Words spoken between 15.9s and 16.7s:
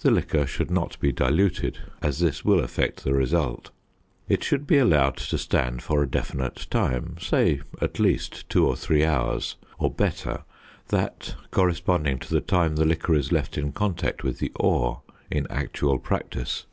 practice.